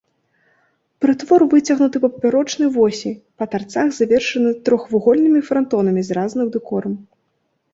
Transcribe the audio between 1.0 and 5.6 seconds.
Прытвор выцягнуты па папярочнай восі, па тарцах завершаны трохвугольнымі